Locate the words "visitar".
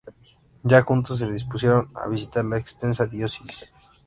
2.07-2.43